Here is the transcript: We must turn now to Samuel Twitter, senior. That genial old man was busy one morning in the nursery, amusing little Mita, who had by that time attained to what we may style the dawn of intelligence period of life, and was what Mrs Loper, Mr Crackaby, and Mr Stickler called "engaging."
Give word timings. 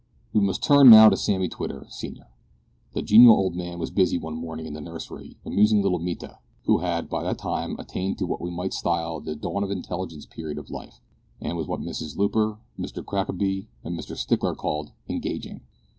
We 0.33 0.39
must 0.41 0.63
turn 0.63 0.89
now 0.89 1.09
to 1.09 1.15
Samuel 1.15 1.47
Twitter, 1.51 1.85
senior. 1.91 2.25
That 2.93 3.03
genial 3.03 3.35
old 3.35 3.55
man 3.55 3.77
was 3.77 3.91
busy 3.91 4.17
one 4.17 4.33
morning 4.33 4.65
in 4.65 4.73
the 4.73 4.81
nursery, 4.81 5.37
amusing 5.45 5.83
little 5.83 5.99
Mita, 5.99 6.39
who 6.63 6.79
had 6.79 7.07
by 7.07 7.21
that 7.21 7.37
time 7.37 7.75
attained 7.77 8.17
to 8.17 8.25
what 8.25 8.41
we 8.41 8.49
may 8.49 8.71
style 8.71 9.19
the 9.21 9.35
dawn 9.35 9.63
of 9.63 9.69
intelligence 9.69 10.25
period 10.25 10.57
of 10.57 10.71
life, 10.71 11.01
and 11.39 11.55
was 11.55 11.67
what 11.67 11.81
Mrs 11.81 12.17
Loper, 12.17 12.57
Mr 12.79 13.05
Crackaby, 13.05 13.67
and 13.83 13.95
Mr 13.95 14.17
Stickler 14.17 14.55
called 14.55 14.91
"engaging." 15.07 15.61